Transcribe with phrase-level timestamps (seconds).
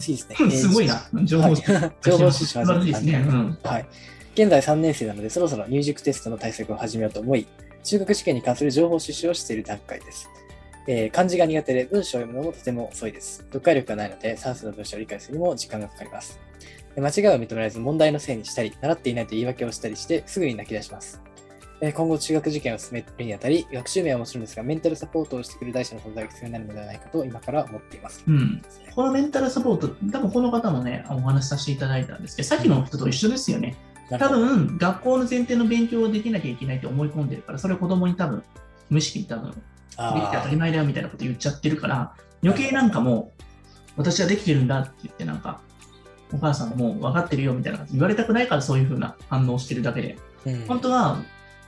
[0.00, 0.36] 次ですね。
[0.40, 1.08] うんすごいな。
[1.24, 1.56] 情報はい
[2.02, 3.24] 情報収集始めて素晴らしいですね。
[3.28, 3.58] うん。
[3.62, 3.86] はい。
[4.34, 7.46] 現在3年生なので、そろそろ入塾テストの対策を始めようと思い、
[7.82, 10.28] 中学試験に関する情報収集をしている段階です。
[10.86, 13.38] えー漢字が苦手で文章を読むのもとても遅いです。
[13.38, 16.38] 読解力がないので、算数の文章を理解するにも時間がかかります。
[16.96, 21.20] えー間違いを認められず問題のせいにしたり、習っていないと言い訳をしたりして、すぐに泣き出します。
[21.82, 28.22] えー今後中学受験を進めるにあたり、学習面はもちろんですが、メンタルサポートをしてくれる大師の存在が必要になるのではないかと今から思っています。
[28.26, 28.62] うん。
[28.94, 33.76] このメンタルサポート、多分この方もね、お話しさせていただいたんですけど、さっきの人と一緒ですよね。
[34.10, 38.42] 多なるほど分、学校の前提の勉強をできなきゃいけないと思い込んでるから、それを子供に多分、
[38.90, 42.12] 無意識に多分、できて当たり前だよみたいなこと言っちゃってるから、
[42.42, 43.42] 余計なんかもう、
[43.96, 45.60] 私はできてるんだって言って、なんか、
[46.32, 51.18] お母さんもう分かってるよみたいな言われたくないからそういう風な反応をしてるだけで、うん本当は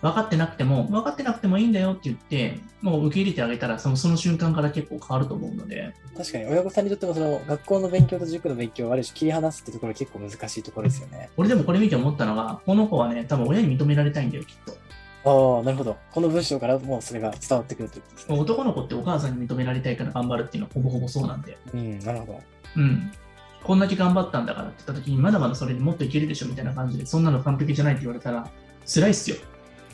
[0.00, 11.30] 分かってなくても、分かってなくてもいいんだよって言って、もう受け入れてあげたら、そのその瞬間から結構変わると思うので、確かに親御さんにとってもその学校の勉強と塾の勉強をある種切り離すってところ結構難しいところですよね。
[11.36, 14.76] 俺でもこれ見て思ったのが、この子はね、多分親に認められたいんだよ、きっと。
[15.24, 15.96] ああ、なるほど。
[16.12, 18.38] この文章からもうそれが伝わってくるということですね。
[18.38, 21.58] 男の子ってお母さんに認められたいから頑張るっていうのはほぼほぼそうなんで。
[21.74, 22.40] うん、なるほど。
[22.76, 23.10] うん。
[23.64, 28.48] こんだけ頑張ったんだからって言った時に、まだまだそれにもっといけるでしょみたいな感じで、そんなの完璧じゃないって言われたら、
[28.86, 29.36] 辛いっすよ。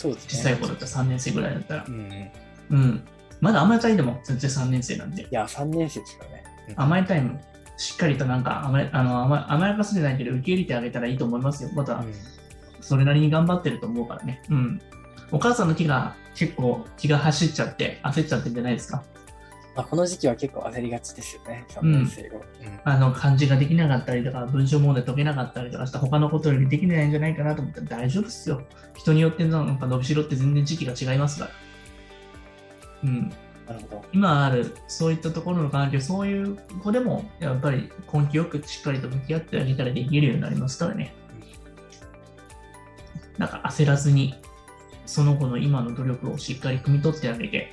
[0.00, 0.30] そうですね。
[0.30, 1.90] 小さい子だったら3年生ぐらいだったらう。
[1.90, 2.30] ん
[2.70, 3.02] うん。
[3.40, 5.26] まだ甘えたいでも全然3年生なんで。
[5.30, 6.44] や、3年生ですからね。
[6.68, 7.40] うん甘えたいも
[7.76, 11.70] しっかりとなんか甘えあの甘甘やかすじゃないけど受け入れてあげたらいいと思いますよ。
[11.74, 12.12] またうん
[12.80, 14.42] それなりに頑張ってると思うからね。
[14.48, 14.80] うん。
[15.32, 19.02] お母さんの気が結構気が走っちゃって焦っちゃってんじゃないですか。
[19.76, 21.64] まあ、この時期は結構焦りがちですよね。
[21.68, 22.36] 3年生後。
[22.36, 22.42] うん
[22.82, 28.62] あの漢字ができなかったりとか文章問題解けなかったりとかした他のことよりできないんじゃないかなと思ったら大丈夫ですよ。
[28.96, 31.50] 人によってなんか伸びしろって全然時期が違いますから。
[33.04, 33.28] うん。
[33.66, 34.04] なるほど。
[34.12, 41.14] 今あるそういったところの環境、そういう子でもやっぱり根気よくしっかりと向き合ってあげたらできるようになりますからね。
[43.36, 44.34] なんか焦らずに、
[45.06, 47.72] その子の今の努力をしっかり汲み取ってあげて、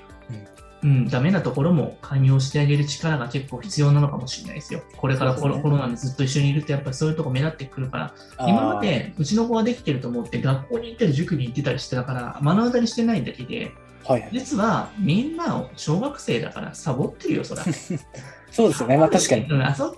[0.84, 4.82] うん、ダメなところも寛容してあげる力が結構必要なのかもしれないですよ。
[4.96, 8.14] これからコロ,、ねコロナでずっと一緒にいると、やっぱりそういうとこ目立ってくるから、
[8.48, 13.72] 今までうちの子はできてると思って、学校に行ったり塾に行ってたりしてたから、目の当たりしてないだけで、
[14.06, 14.30] はいはい。
[14.32, 17.64] 実はみんなを小学生だからサボってるよ、そら。
[18.52, 18.98] そうですよね。
[18.98, 19.46] まあ確かに。
[19.50, 19.98] うん、あそう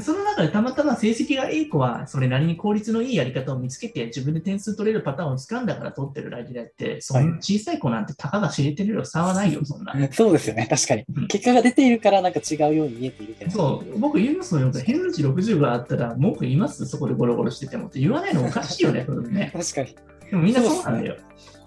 [0.00, 9.94] その中でたまたま成績がいい子は、それなりに効率のいいやり方を見つけて、自分で点数取れるパターンを掴んだから取ってるだけであって、そんな小さい子なんてたかが知れてるよ、差はないよ、 そんな。
[10.12, 10.66] そうですよね。
[10.70, 11.28] 確かにうん。
[11.28, 13.50] 結果が出ているからなんか違うように見えているけど。
[13.50, 16.86] そう、僕言いますもんよ、偏差値60があったら文句言います？
[16.86, 19.50] そこでゴロゴロしててもって言わないのおかしいよね、それね。
[19.56, 19.96] 確かに。
[20.30, 21.16] でもみんなそうなんだよ。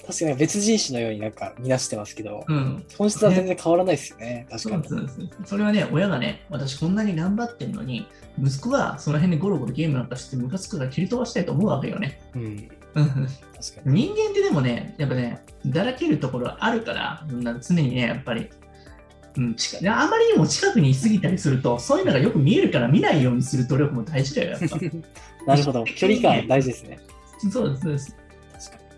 [0.06, 2.86] 確かに別人種のようになんか見出してますけど、うん。
[2.98, 4.46] 本質は全然変わらないですよね。
[4.52, 4.88] 確かに。
[4.88, 8.08] そうそうそれはね、親がね、私こんなに頑張ってるのに、
[8.40, 12.22] 息子がその辺でゴロゴロゲームなんかしてムカつくから切り飛ばしたいと思うわけよね。
[12.36, 12.70] うん。
[12.96, 14.06] うん確かに。
[14.06, 18.50] 人間ってでもね、やっぱね、だらけるところあるから、うん常にね、やっぱり、
[19.38, 19.56] うん、
[19.90, 24.78] あまりにも近くにいすぎたりすると、そういうのがよく見えるから見ないようにする努力も大事だよ、やっぱ。
[25.48, 25.84] なるほど。
[25.84, 27.00] 距離感大事ですね。
[27.52, 28.16] そうです、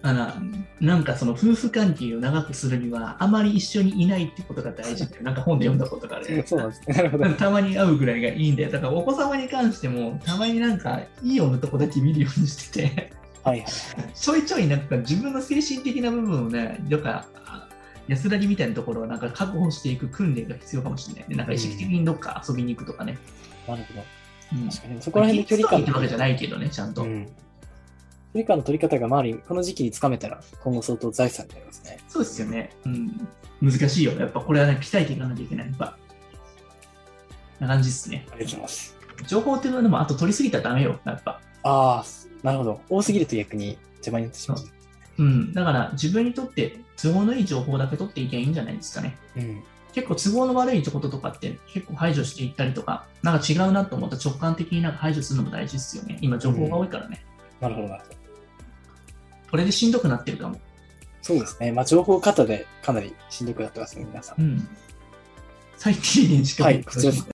[0.08, 0.40] そうです。
[0.40, 0.52] 確かに。
[0.52, 6.44] あのなんかその夫婦関係を長くするには、あまり一緒にいないってことが大事って、なんか本で読んだことがある。
[6.46, 6.96] そうなんですね。
[6.96, 7.30] なるほど。
[7.34, 8.72] たまに会うぐらいがいいんだよ。
[8.72, 13.12] だからお子様に関しても、たまになんかいいよのとこだけ見るようにしてて、
[13.44, 13.70] はいはい。
[14.14, 17.68] ちょいちょいなんか自分の精神的な部分をね、なんかあ
[18.08, 21.36] 安らぎみたいなところはなんか確保していく訓練が必要かもしれないね。
[21.38, 23.18] なんか意識的にどっか遊びに行くとかね。
[23.68, 24.04] なるほど。
[24.54, 25.02] うん、確かに。
[25.02, 27.04] そこら辺の距離感ってわけじゃないけどね、ちゃんと。
[27.04, 27.28] うん。
[28.38, 31.98] 距離感の取り方が周り、この時期につかめたら、今後相当財産になりますね。
[32.08, 32.70] そうですよね。
[32.86, 33.28] うん。
[33.62, 34.12] 難しいよ。
[34.14, 35.68] やっぱこれはね、鍛えていかなきゃいけない。
[35.68, 35.98] やっぱ。
[37.60, 38.28] な感じですね。
[38.32, 38.96] ありがとうございます。
[39.26, 41.00] 情報っていうのはでも、あと取りすぎたらダメよ。
[41.06, 41.42] やっぱ。
[41.64, 42.06] ああ、
[42.44, 42.82] なるほど。
[42.90, 44.60] 多すぎると逆に邪魔になってしまう。
[45.18, 45.54] うん。
[45.54, 49.18] だから自分にとって都合のいい情報だけ取っていけばいいんじゃないですかね。
[49.36, 49.64] うん。
[49.94, 56.20] 結構都合の悪いこととかって結構排除していったりとか、なんか違うなと思ったら直感的になんか排除するのも大事ですよね。
[56.22, 57.26] 今情報が多いからね。
[57.60, 58.27] なるほど、なるほど。
[59.50, 60.60] これでしんどくなってるかも。
[61.22, 61.72] そうですね。
[61.72, 64.42] まあ、情報過多でかなりしんどくなってますね、皆さん。
[64.42, 64.68] うん。
[65.78, 67.26] 最低限しかはい、こちらです。